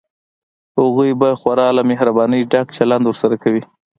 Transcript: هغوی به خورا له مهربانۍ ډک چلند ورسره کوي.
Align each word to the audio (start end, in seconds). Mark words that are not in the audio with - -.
هغوی 0.79 1.11
به 1.19 1.29
خورا 1.39 1.67
له 1.77 1.83
مهربانۍ 1.91 2.41
ډک 2.51 2.67
چلند 2.77 3.03
ورسره 3.05 3.35
کوي. 3.43 3.63